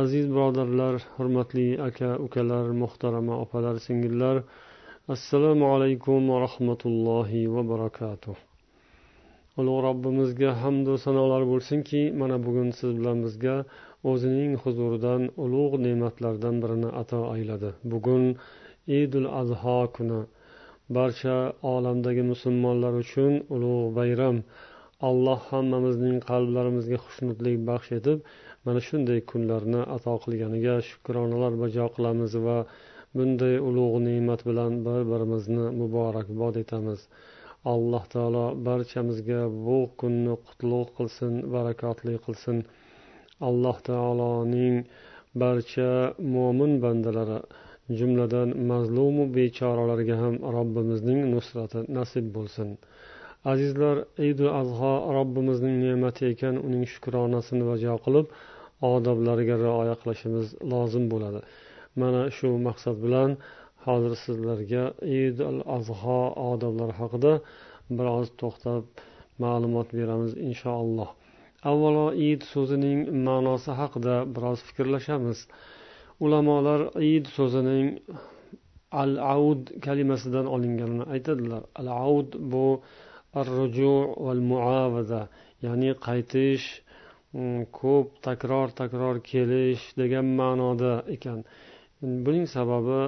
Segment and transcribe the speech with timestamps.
[0.00, 4.36] Aziz birodarlar hurmatli aka ukalar muhtarama opalar singillar
[5.14, 8.36] assalomu alaykum va rahmatullohi va barakatuh.
[9.60, 13.56] Ulug' robbimizga hamdu sanolar bo'lsinki mana bugun siz bilan bizga
[14.12, 17.70] o'zining huzuridan ulug' ne'matlardan birini ato ayladi.
[17.92, 18.24] Bugun
[19.00, 20.20] idul azho kuni.
[20.96, 21.36] Barcha
[21.74, 24.36] olamdagi musulmonlar uchun ulug' bayram.
[25.08, 28.18] Alloh hammamizning qalblarimizga xushnudlik baxsh etib
[28.66, 32.58] mana shunday kunlarni ato qilganiga shukronalar bajo qilamiz va
[33.16, 37.00] bunday ulug' ne'mat bilan bir birimizni muborakbod etamiz.
[37.72, 42.58] Alloh taolo barchamizga bu kunni qutlug' qilsin barakotli qilsin.
[43.48, 44.76] Alloh taoloning
[45.42, 45.90] barcha
[46.34, 47.38] mo'min bandalari
[47.98, 52.68] jumladan mazlumu bechoralarga ham robbimizning nusrati nasib bo'lsin.
[53.52, 53.96] Azizlar
[54.30, 58.26] idu azho robbimizning ne'mati ekan uning shukronasini bajo qilib
[58.82, 61.40] odoblariga rioya qilishimiz lozim bo'ladi.
[62.00, 63.30] Mana shu maqsad bilan
[63.86, 64.84] hozir sizlarga
[65.22, 67.32] id al azho odoblari haqida
[67.98, 68.82] biroz to'xtab
[69.44, 71.10] ma'lumot beramiz inshaalloh.
[71.70, 75.38] Avvalo id so'zining ma'nosi haqida biroz fikrlashamiz.
[76.24, 76.80] Ulamolar
[77.14, 77.86] id so'zining
[79.02, 81.62] al aud kalimasidan olinganini aytadilar.
[81.80, 82.66] Al aud bu
[83.40, 83.94] ar ruju
[84.26, 85.22] val muavaza
[85.66, 86.66] ya'ni qaytish
[87.34, 91.40] Mm, ko'p takror takror kelish degan ma'noda ekan.
[92.24, 93.00] Buning sababi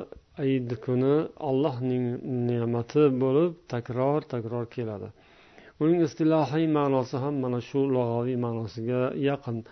[0.54, 1.14] id kuni
[1.50, 2.06] allohning
[2.48, 5.08] ne'mati bo'lib takror takror keladi.
[5.82, 9.62] Uning istilohiy ma'nosi ham mana shu lug'aviy ma'nosiga yaqin.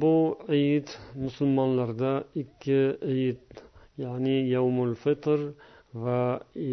[0.00, 0.16] Bu
[0.60, 0.88] id
[1.24, 2.80] musulmonlarda ikki
[3.28, 3.62] id
[4.04, 5.38] ya'ni yavmul fitr
[6.04, 6.22] va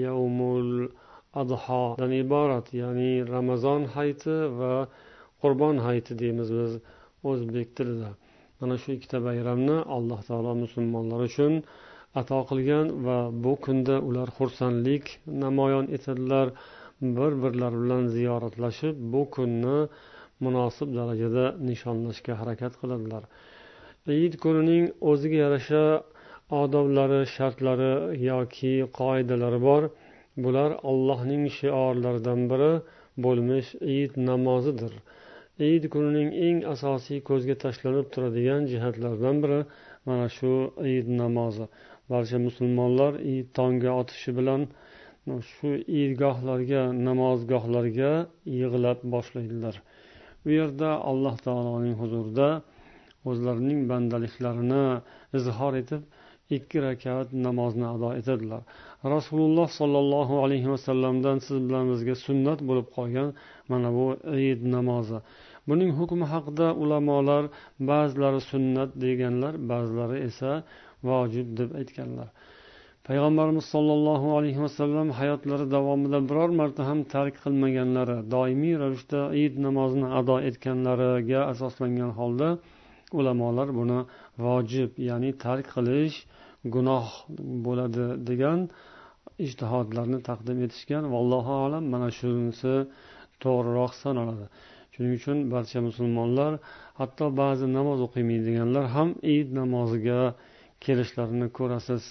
[0.04, 0.72] yavmul
[1.42, 4.74] adhodan iborat ya'ni ramazon hayiti va
[5.46, 6.78] qurbon hayiti deymiz biz
[7.32, 8.12] o'zbek tilida.
[8.60, 11.54] Mana shu ikkita bayramni alloh taolo musulmonlar uchun
[12.22, 15.06] ato qilgan va bu kunda ular xursandlik
[15.44, 16.48] namoyon etadilar
[17.18, 19.78] bir birlari bilan ziyoratlashib bu kunni
[20.46, 23.24] munosib darajada nishonlashga harakat qiladilar.
[24.24, 25.84] Id kunining o'ziga yarasha
[26.62, 27.94] odoblari shartlari
[28.30, 29.84] yoki qoidalari bor.
[30.44, 32.72] Bular allohning shiorlaridan biri
[33.26, 33.70] bo'lmish
[34.00, 34.94] id namozidir.
[35.64, 39.60] Id kunining eng asosiy ko'zga tashlanib turadigan jihatlaridan biri
[40.08, 40.52] mana shu
[40.94, 41.68] id namozi.
[42.10, 44.68] Barcha musulmonlar id tongga otishi bilan
[45.52, 45.70] shu
[46.02, 48.12] idgohlarga namozgohlarga
[48.58, 49.76] yig'ilib boshlaydilar.
[50.46, 52.50] U yerda alloh taoloning huzurida
[53.30, 54.84] o'zlarining bandaliklarini
[55.40, 56.04] izhor etib
[56.50, 58.62] ikki rakat namozni ado etadilar.
[59.16, 63.30] Rasululloh sollallohu alayhi vasallamdan siz bilan bizga sunnat bo'lib qolgan
[63.72, 64.08] mana bu
[64.50, 65.20] id namozi.
[65.70, 67.44] Buning hukmi haqida ulamolar
[67.92, 70.52] ba'zilari sunnat deganlar ba'zilari esa
[71.10, 72.30] vojib deb aytganlar.
[73.08, 80.08] Payg'ambarimiz sollallohu alayhi vasallam hayotlari davomida biror marta ham tark qilmaganlari doimiy ravishda id namozini
[80.20, 82.50] ado etganlariga asoslangan holda
[83.20, 84.00] ulamolar buni
[84.46, 86.18] vojib ya'ni tark qilish
[86.74, 87.08] gunoh
[87.66, 88.60] bo'ladi degan
[89.46, 92.74] ijtihodlarni taqdim etishgan vallohu alam mana shunisi
[93.44, 94.46] to'g'riroq sanaladi.
[94.94, 96.52] Shuning uchun barcha musulmonlar
[97.00, 100.22] hatto ba'zi namoz o'qiymaydiganlar ham id namoziga
[100.86, 102.04] kelishlarini ko'rasiz.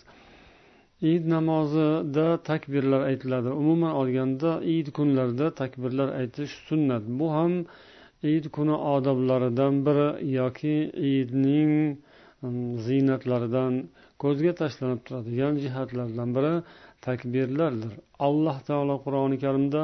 [1.12, 3.50] Id namozida takbirlar aytiladi.
[3.62, 7.02] Umuman olganda id kunlarida takbirlar aytish sunnat.
[7.18, 7.52] Bu ham
[8.32, 10.08] id kuni odoblaridan biri
[10.38, 10.76] yoki
[11.12, 11.72] idning
[12.42, 13.72] mm, ziynatlaridan
[14.22, 16.54] ko'zga tashlanib turadigan jihatlardan biri
[17.06, 17.94] takbirlardir.
[18.26, 19.82] Alloh taolo qur'oni karimda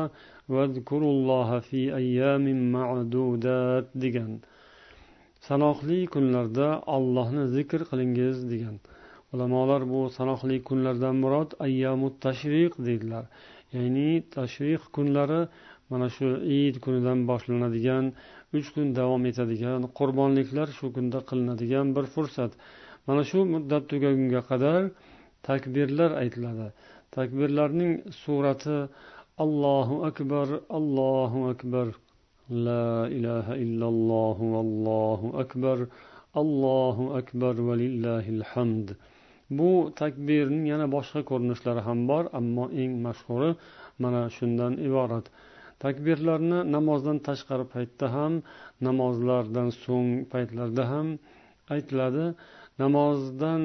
[1.69, 1.81] fi
[2.75, 4.33] ma'dudat degan.
[5.49, 8.77] Sanoqli kunlarda ollohni zikr qilingiz degan.
[9.33, 13.25] Ulamolar bu sanoqli kunlardan murod ayyamu tashriq deydilar.
[13.75, 15.41] Ya'ni tashriq kunlari
[15.91, 16.29] mana shu
[16.59, 18.05] id kunidan boshlanadigan
[18.59, 22.53] uch kun davom etadigan qurbonliklar shu kunda qilinadigan bir fursat.
[23.07, 24.81] Mana shu muddat tugagunga qadar
[25.49, 26.69] takbirlar aytiladi.
[27.17, 27.93] Takbirlarning
[28.23, 28.79] surati
[29.45, 30.47] allohu akbar
[30.79, 31.87] allohu akbar.
[32.67, 32.87] La
[33.19, 35.79] ilaha illalloh allohu akbar
[36.43, 38.89] allohu akbar valillahil hamd.
[39.59, 39.71] Bu
[40.01, 43.51] takbirning yana boshqa ko'rinishlari ham bor ammo eng mashhuri
[44.03, 45.27] mana shundan iborat.
[45.85, 48.33] Takbirlarni namozdan tashqari paytda ham
[48.89, 51.07] namozlardan so'ng paytlarda ham
[51.75, 52.27] aytiladi.
[52.83, 53.63] Namozdan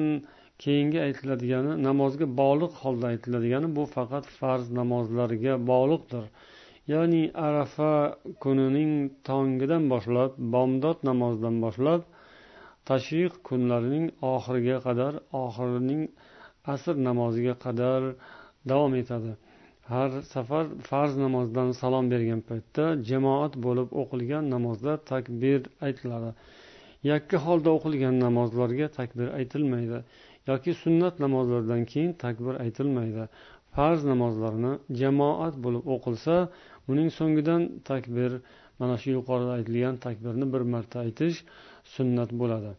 [0.64, 6.24] keyingi aytiladigani namozga bog'liq holda aytiladigani bu faqat farz namozlarga bog'liqdir.
[6.92, 7.92] Ya'ni arafa
[8.44, 8.92] kunining
[9.28, 12.00] tongidan boshlab bomdod namozidan boshlab
[12.90, 15.12] tashriq kunlarining oxiriga qadar
[15.44, 16.02] oxirining
[16.74, 18.00] asr namoziga qadar
[18.70, 19.32] davom etadi.
[19.92, 26.30] Har safar farz namozdan salom bergan paytda jamoat bo'lib o'qilgan namozda takbir aytiladi.
[27.10, 29.98] Yakka holda o'qilgan namozlarga takbir aytilmaydi
[30.50, 33.24] yoki sunnat namozlardan keyin takbir aytilmaydi.
[33.74, 36.36] Farz namozlarni jamoat bo'lib o'qilsa
[36.90, 38.30] uning so'ngidan takbir
[38.80, 41.38] mana shu yuqorida aytilgan takbirni bir marta aytish
[41.94, 42.72] sunnat bo'ladi.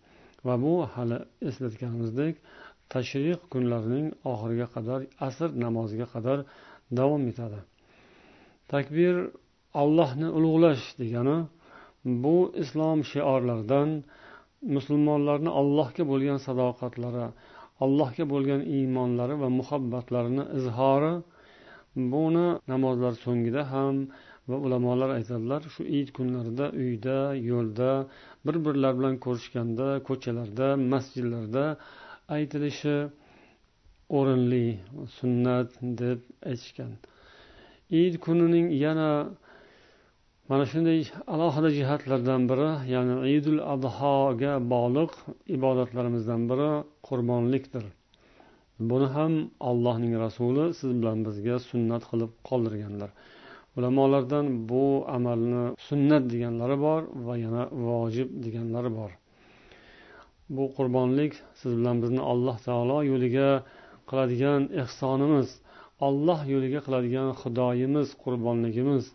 [0.48, 1.20] Va bu hali
[1.50, 2.34] eslatganimizdek
[2.94, 6.40] tashriq kunlarining oxiriga qadar asr namoziga qadar
[7.00, 7.60] davom etadi.
[8.74, 9.16] Takbir
[9.82, 11.38] allohni ulug'lash degani
[12.24, 13.90] bu islom shiorlaridan
[14.76, 17.26] musulmonlarni allohga bo'lgan sadoqatlari
[17.86, 21.14] allohga bo'lgan iymonlari va muhabbatlarini izhori
[22.14, 23.96] buni namozlar so'ngida ham
[24.50, 27.18] va ulamolar aytadilar shu iyit kunlarida uyda
[27.52, 27.92] yo'lda
[28.46, 31.66] bir birlar bilan ko'rishganda ko'chalarda masjidlarda
[32.38, 32.96] aytilishi
[34.10, 34.80] o'rinli
[35.20, 36.20] sunnat deb
[36.50, 36.92] aytishgan.
[38.02, 39.12] Id kunining yana
[40.50, 41.00] mana shunday
[41.34, 45.12] alohida jihatlardan biri ya'ni idul adhoga bog'liq
[45.56, 46.70] ibodatlarimizdan biri
[47.08, 47.86] qurbonlikdir.
[48.90, 49.34] Buni ham
[49.70, 53.10] allohning rasuli siz bilan bizga sunnat qilib qoldirganlar.
[53.78, 54.84] Ulamolardan bu
[55.16, 59.12] amalni sunnat deganlari bor va yana vojib deganlari bor.
[60.56, 63.50] Bu qurbonlik siz bilan bizni alloh taolo yo'liga
[64.10, 65.50] qiladigan ehsonimiz
[66.08, 69.06] alloh yo'liga qiladigan xudoyimiz qurbonligimiz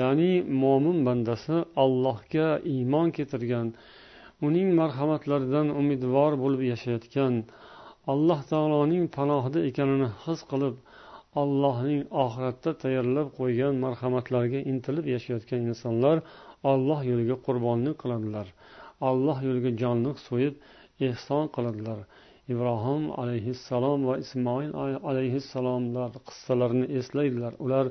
[0.00, 0.32] ya'ni
[0.62, 3.68] mo'min bandasi allohga iymon keltirgan
[4.48, 7.34] uning marhamatlaridan umidvor bo'lib yashayotgan
[8.12, 10.74] alloh taoloning panohida ekanini his qilib
[11.42, 16.16] allohning oxiratda tayyorlab qo'ygan marhamatlariga intilib yashayotgan insonlar
[16.72, 18.46] olloh yo'liga qurbonlik qiladilar
[19.10, 20.54] alloh yo'liga jonliq so'yib
[21.08, 21.98] ehson qiladilar.
[22.52, 24.70] Ibrohim alayhissalom va ismoil
[25.10, 27.52] alayhissalomlar qissalarini eslaydilar.
[27.64, 27.86] Ular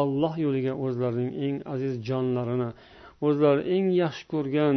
[0.00, 2.70] alloh yo'liga o'zlarining eng aziz jonlarini
[3.26, 4.76] o'zlari eng yaxshi ko'rgan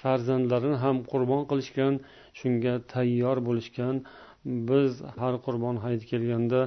[0.00, 1.94] farzandlarini ham qurbon qilishgan
[2.40, 3.96] shunga tayyor bo'lishgan.
[4.68, 6.60] Biz har qurbon hayiti kelganda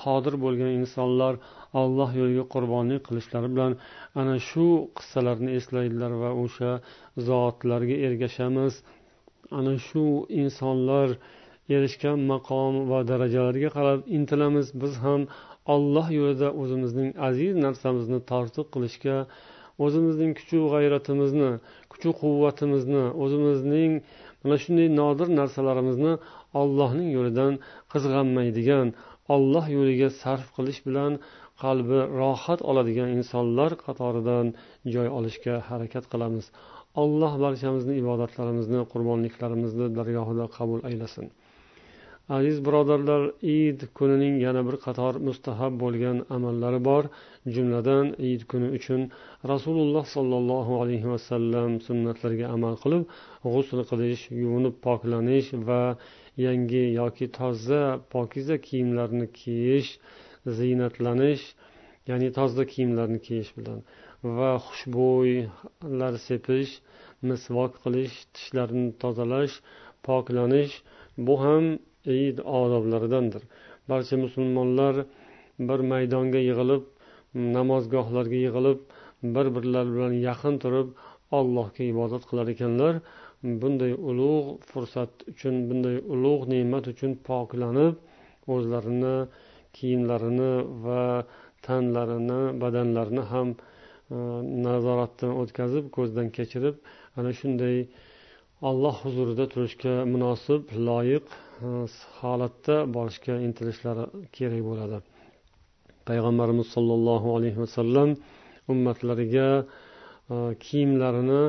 [0.00, 1.34] qodir bo'lgan insonlar
[1.82, 3.72] alloh yo'liga qurbonlik qilishlari bilan
[4.20, 4.66] ana shu
[4.98, 6.70] qissalarni eslaydilar va o'sha
[7.28, 8.74] zotlarga ergashamiz.
[9.58, 10.04] Ana shu
[10.42, 11.08] insonlar
[11.74, 14.66] erishgan maqom va darajalarga qarab intilamiz.
[14.82, 15.20] Biz ham
[15.74, 19.16] alloh yo'lida o'zimizning aziz narsamizni tortiq qilishga
[19.84, 21.50] o'zimizning kuchu g'ayratimizni
[21.92, 23.92] kuchu quvvatimizni o'zimizning
[24.42, 26.12] mana shunday nodir narsalarimizni
[26.60, 27.58] ollohning yo'lidan
[27.94, 28.94] qizg'anmaydigan
[29.34, 31.18] olloh yo'liga sarf qilish bilan
[31.62, 34.46] qalbi rohat oladigan insonlar qatoridan
[34.94, 36.44] joy olishga harakat qilamiz.
[37.02, 41.26] Alloh barchamizni ibodatlarimizni qurbonliklarimizni dargohida qabul aylasin.
[42.28, 47.04] Aziz birodarlar id kunining yana bir qator mustahab bo'lgan amallari bor.
[47.54, 49.02] Jumladan id kuni uchun
[49.52, 53.04] rasululloh sollallohu alayhi vasallam sunnatlariga amal qilib
[53.52, 55.82] g'usl qilish yuvinib poklanish va
[56.46, 57.82] yangi yoki toza
[58.14, 59.90] pokiza kiyimlarni kiyish
[60.58, 61.44] ziynatlanish
[62.10, 63.80] ya'ni toza kiyimlarni kiyish bilan
[64.36, 66.72] va xushbo'ylar sepish
[67.28, 69.54] misvok qilish tishlarni tozalash
[70.06, 70.74] poklanish.
[71.26, 71.64] Bu ham
[72.14, 73.42] iyit odoblaridandir.
[73.90, 75.04] Barcha musulmonlar
[75.68, 76.84] bir maydonga yig'ilib
[77.56, 78.80] namozgohlarga yig'ilib
[79.36, 80.88] bir birlari bilan yaqin turib
[81.38, 83.00] allohga ibodat qilar ekanlar.
[83.62, 87.94] Bunday ulug' fursat uchun bunday ulug' ne'mat uchun poklanib
[88.54, 89.16] o'zlarini
[89.76, 90.52] kiyimlarini
[90.84, 91.02] va
[91.66, 93.56] tanlarini badanlarini ham e,
[94.66, 96.76] nazoratdan o'tkazib ko'zdan kechirib
[97.18, 97.76] ana shunday
[98.62, 101.68] alloh huzurida turishga munosib loyiq e,
[102.20, 104.04] holatda borishga intilishlari
[104.36, 104.98] kerak bo'ladi.
[106.08, 108.16] Payg'ambarimiz sollallohu alayhi vasallam
[108.72, 109.48] ummatlariga
[110.30, 110.34] e,
[110.64, 111.42] kiyimlarini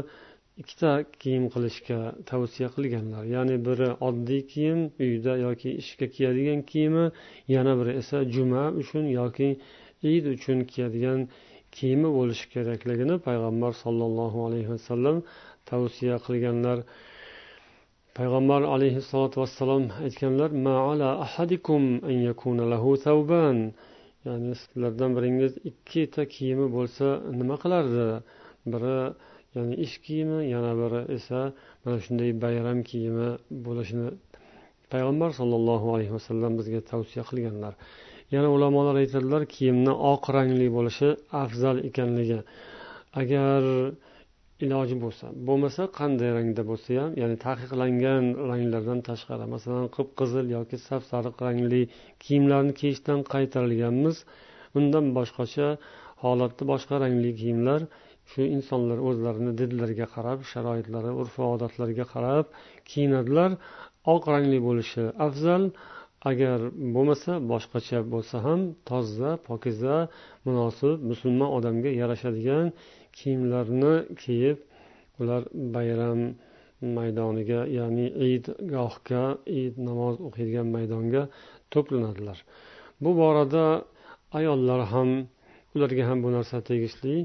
[0.62, 2.00] ikkita kiyim qilishga
[2.30, 3.24] tavsiya qilganlar.
[3.36, 7.06] Ya'ni biri oddiy kiyim uyda yoki ishga kiyadigan kiyimi
[7.56, 9.50] yana biri esa juma uchun yoki
[10.14, 11.20] id uchun kiyadigan
[11.78, 15.18] kiyimi bo'lishi kerakligini payg'ambar sollallohu alayhi vasallam
[15.70, 16.78] tavsiya qilganlar.
[18.18, 20.50] Payg'ambar alayhissalotu vassalom aytganlar
[24.28, 27.06] ya'ni sizlardan biringiz ikkita kiyimi bo'lsa
[27.40, 28.08] nima qilardi?
[28.74, 28.98] Biri
[29.56, 31.40] ya'ni ish kiyimi yana biri esa
[31.84, 33.30] mana shunday bayram kiyimi
[33.66, 34.08] bo'lishini
[34.94, 37.74] payg'ambar sollallohu alayhi vasallam bizga tavsiya qilganlar.
[38.36, 41.10] Yana ulamolar aytadilar kiyimni oq rangli bo'lishi
[41.44, 42.40] afzal ekanligi.
[43.22, 43.62] Agar
[44.66, 45.28] iloji bo'lsa.
[45.48, 51.36] Bo'lmasa qanday rangda bo'lsa ham ya'ni taqiqlangan ranglardan tashqari masalan qip qizil yoki sap sariq
[51.48, 51.82] rangli
[52.24, 54.16] kiyimlarni kiyishdan qaytarilganmiz.
[54.80, 55.68] Undan boshqacha
[56.24, 57.82] holatda boshqa rangli kiyimlar
[58.32, 62.46] shu insonlar o'zlarini didlariga qarab sharoitlari urf odatlariga qarab
[62.90, 63.52] kiyinadilar.
[64.14, 65.64] Oq rangli bo'lishi afzal.
[66.30, 66.60] Agar
[66.96, 69.98] bo'lmasa boshqacha bo'lsa ham toza pokiza
[70.48, 72.66] munosib musulmon odamga yarashadigan
[73.18, 73.94] kiyimlarni
[74.24, 74.58] kiyib
[75.22, 75.44] ular
[75.76, 76.22] bayram
[76.98, 79.24] maydoniga ya'ni idgohga
[79.62, 81.24] id namoz o'qiydigan maydonga
[81.74, 82.38] to'planadilar.
[83.04, 83.66] Bu borada
[84.40, 85.10] ayollar ham
[85.76, 87.16] ularga ham bu narsa tegishli.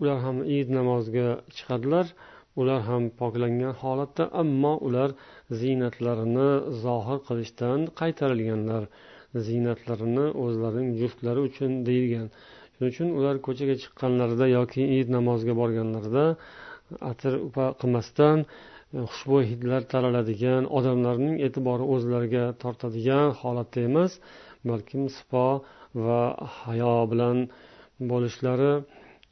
[0.00, 2.06] Ular ham id namoziga chiqadilar.
[2.60, 5.10] Ular ham poklangan holatda ammo ular
[5.60, 6.50] ziynatlarini
[6.84, 8.82] zohir qilishdan qaytarilganlar.
[9.46, 12.28] Ziynatlarini o'zlarining juftlari uchun deyilgan.
[12.78, 16.24] Shuning uchun ular ko'chaga chiqqanlarida yoki id namoziga borganlarida
[17.10, 18.48] atir upa qilmasdan e,
[19.12, 24.12] xushbo'y hidlar taraladigan odamlarning e'tibori o'zlariga tortadigan holatda emas
[24.70, 25.46] balkim sipo
[26.04, 26.22] va
[26.60, 27.36] hayo bilan
[28.12, 28.72] bo'lishlari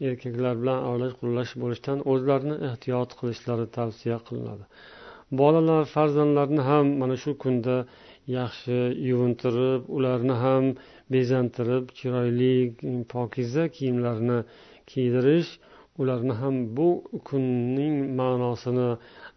[0.08, 4.64] erkaklar bilan aralash quralash bo'lishdan o'zlarini ehtiyot qilishlari tavsiya qilinadi.
[5.40, 7.76] Bolalar farzandlarni ham mana shu kunda
[8.38, 10.64] yaxshi yuvintirib ularni ham
[11.14, 14.38] bezantirib chiroyli mm, pokiza kiyimlarni
[14.90, 15.50] kiydirish
[16.00, 16.88] ularni ham bu
[17.28, 18.88] kunning ma'nosini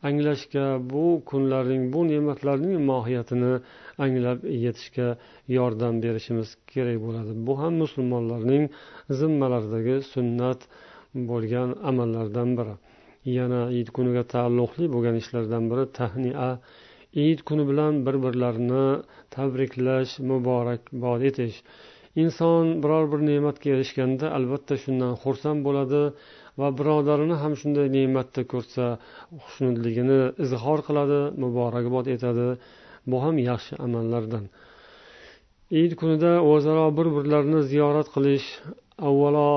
[0.08, 3.54] anglashga bu kunlarning bu ne'matlarning mohiyatini
[4.04, 5.08] anglab yetishga
[5.58, 7.32] yordam berishimiz kerak bo'ladi.
[7.48, 8.64] Bu ham musulmonlarning
[9.20, 10.60] zimmalaridagi sunnat
[11.30, 12.76] bo'lgan amallardan biri.
[13.38, 16.50] Yana id kuniga taalluqli bo'lgan ishlardan biri tahnia
[17.13, 19.01] id kuni bilan bir birlarini
[19.36, 21.58] tabriklash muborakbod etish.
[22.16, 26.01] Inson biror bir ne'matga erishganda albatta shundan xursand bo'ladi
[26.60, 28.86] va birodarini ham shunday ne'matda ko'rsa
[29.44, 32.48] xushnudligini izhor qiladi muborakbod etadi.
[33.10, 34.46] Bu ham yaxshi amallardan.
[35.82, 38.48] Id kunida o'zaro bir birlarini ziyorat qilish
[39.08, 39.50] avvalo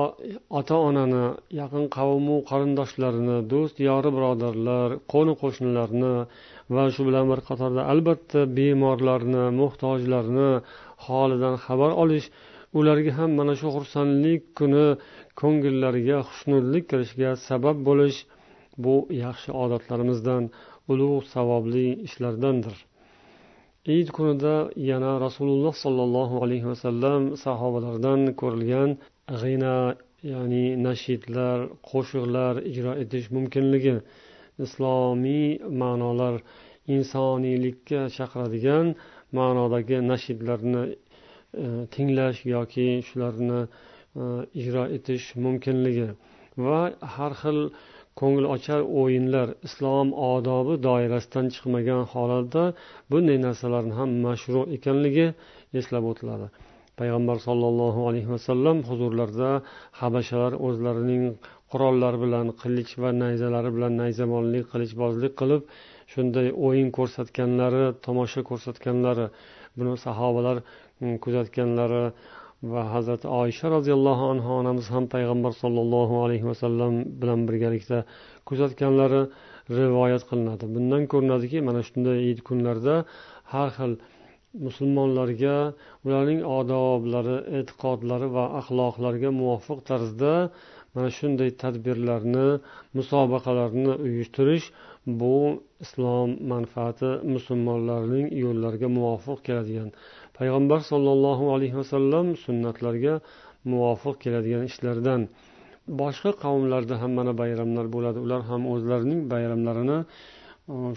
[0.59, 1.23] ota onani
[1.61, 6.13] yaqin qavmu qarindoshlarini do'st yori birodarlar qo'ni qo'shnilarni
[6.75, 10.49] va shu bilan bir qatorda albatta bemorlarni muhtojlarni
[11.07, 12.27] holidan xabar olish
[12.79, 14.85] ularga ham mana shu xursandlik kuni
[15.41, 18.19] ko'ngillariga xushnudlik kirishiga sabab bo'lish
[18.83, 20.43] bu yaxshi odatlarimizdan
[20.91, 22.75] ulug' savobli ishlardandir.
[23.97, 24.55] Id kunida
[24.89, 28.89] yana rasululloh sollallohu alayhi vasallam sahobalardan ko'rilgan
[29.41, 29.75] g'ina
[30.31, 33.95] ya'ni nashidlar qo'shiqlar ijro etish mumkinligi
[34.65, 35.47] islomiy
[35.81, 36.35] ma'nolar
[36.95, 38.93] insoniylikka chaqiradigan
[39.39, 40.95] ma'nodagi nashidlarni e,
[41.95, 43.67] tinglash yoki shularni e,
[44.61, 46.09] ijro etish mumkinligi
[46.65, 46.81] va
[47.15, 47.59] har xil
[48.21, 52.65] ko'ngilochar o'yinlar islom odobi doirasidan chiqmagan holatda
[53.11, 55.27] bunday narsalarni ham mashru ekanligi
[55.81, 56.47] eslab o'tiladi.
[56.99, 59.51] Payg'ambar sollallohu alayhi vasallam huzurlarida
[60.01, 61.23] habashalar o'zlarining
[61.71, 65.61] qurollari bilan qilich va nayzalari bilan nayzamonlik qilichbozlik qilib
[66.13, 69.25] shunday o'yin ko'rsatganlari tomosha ko'rsatganlari
[69.77, 72.03] buni sahobalar mm, kuzatganlari
[72.73, 77.99] va hazrati oysha roziyallohu anhu onamiz ham payg'ambar sollallohu alayhi vasallam bilan birgalikda
[78.49, 79.21] kuzatganlari
[79.79, 80.65] rivoyat qilinadi.
[80.75, 82.95] Bundan ko'rinadiki mana shunday kunlarda
[83.53, 83.91] har xil
[84.65, 85.57] musulmonlarga
[86.05, 90.33] ularning odoblari e'tiqodlari va axloqlariga muvofiq tarzda
[90.95, 92.47] mana shunday tadbirlarni
[92.97, 94.67] musobaqalarni uyushtirish
[95.21, 95.35] bu
[95.85, 99.89] islom manfaati musulmonlarning yo'llariga muvofiq keladigan
[100.37, 103.13] payg'ambar sollallohu alayhi vasallam sunnatlarga
[103.71, 105.21] muvofiq keladigan ishlardan.
[106.01, 108.19] Boshqa qavmlarda ham mana bayramlar bo'ladi.
[108.25, 109.97] Ular ham o'zlarining bayramlarini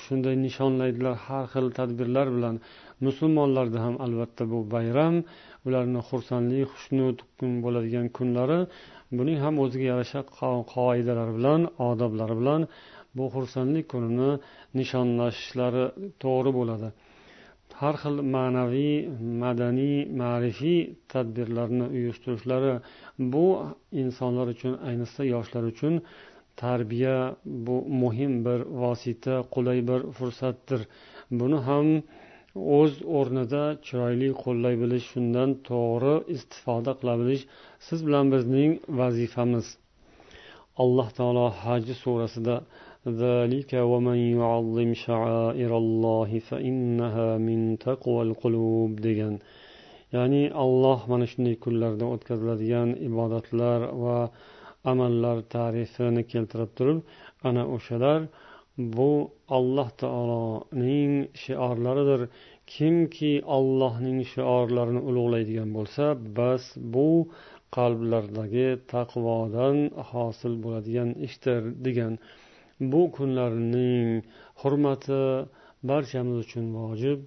[0.05, 2.57] shunday nishonlaydilar har xil tadbirlar bilan.
[3.07, 5.15] Musulmonlarda ham albatta bu bayram
[5.67, 7.17] ularni xursandlik xushnud
[7.65, 8.61] bo'ladigan kunlari
[9.19, 10.21] buning ham o'ziga yarasha
[10.75, 12.63] qoidalari bilan odoblari bilan
[13.17, 14.31] bu xursandlik kunini
[14.79, 15.85] nishonlashlari
[16.23, 16.89] to'g'ri bo'ladi.
[17.81, 18.95] Har xil ma'naviy
[19.43, 20.81] madaniy ma'rifiy
[21.13, 22.73] tadbirlarni uyushtirishlari
[23.33, 23.47] bu
[24.03, 25.95] insonlar uchun ayniqsa yoshlar uchun
[26.62, 27.18] tarbiya
[27.68, 30.82] bu muhim bir vosita qulay bir fursatdir
[31.40, 31.88] buni ham
[32.80, 37.44] o'z o'rnida chiroyli qo'llay bilish shundan to'g'ri istifoda qila bilish
[37.88, 39.68] siz bilan bizning vazifamiz
[40.84, 42.56] alloh taolo haji surasida
[43.08, 49.40] ذلك ومن يعظم شعائر الله فإنها من تقوى القلوب degan
[50.13, 54.20] ya'ni alloh mana shunday kunlarda o'tkaziladigan ibodatlar va
[54.93, 56.99] amallar tarifini keltirib turib
[57.49, 58.21] ana o'shalar
[58.78, 59.11] bu
[59.49, 61.12] alloh taoloning
[61.45, 62.28] shiorlaridir.
[62.75, 66.05] Kimki allohning shiorlarini ulug'laydigan bo'lsa
[66.38, 66.64] bas
[66.95, 67.09] bu
[67.76, 69.76] qalblardagi taqvodan
[70.11, 72.12] hosil bo'ladigan ishdir degan
[72.93, 74.09] bu kunlarning
[74.61, 75.23] hurmati
[75.90, 77.21] barchamiz uchun vojib.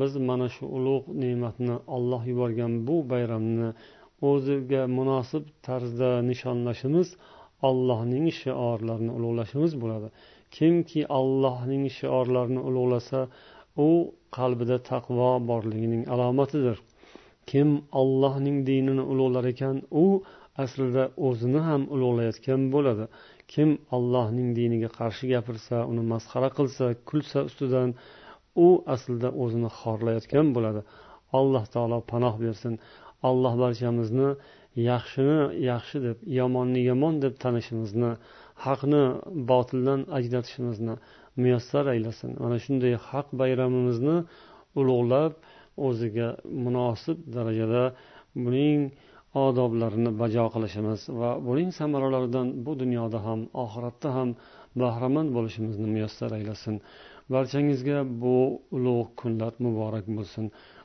[0.00, 3.68] Biz mana shu ulug' ne'matni olloh yuborgan bu bayramni
[4.30, 7.08] o'ziga munosib tarzda nishonlashimiz
[7.68, 10.08] allohning shiorlarini ulug'lashimiz bo'ladi.
[10.56, 13.20] Kimki allohning shiorlarini ulug'lasa
[13.86, 13.88] u
[14.38, 16.78] qalbida taqvo borligining alomatidir.
[17.50, 17.68] Kim
[18.00, 20.06] ollohning dinini ulug'lar ekan u
[20.64, 23.06] aslida o'zini ham ulug'layotgan bo'ladi.
[23.52, 27.90] Kim allohning diniga qarshi gapirsa uni masxara qilsa kulsa ustidan
[28.66, 30.80] u aslida o'zini xorlayotgan bo'ladi.
[31.38, 32.74] Alloh taolo panoh bersin.
[33.28, 34.28] Alloh barchamizni
[34.90, 35.38] yaxshini
[35.70, 38.10] yaxshi deb yomonni yomon deb tanishimizni
[38.66, 39.02] haqni
[39.50, 40.94] botildan ajratishimizni
[41.42, 42.30] muyassar aylasin.
[42.42, 44.16] Mana shunday haq bayramimizni
[44.80, 45.32] ulug'lab
[45.88, 46.28] o'ziga
[46.64, 47.84] munosib darajada
[48.44, 48.80] buning
[49.44, 54.28] odoblarini bajo qilishimiz va buning samaralaridan bu dunyoda ham oxiratda ham
[54.82, 56.74] bahramand bo'lishimizni muyassar aylasin.
[57.34, 58.36] Barchangizga bu
[58.76, 60.44] ulug' kunlar muborak bo'lsin.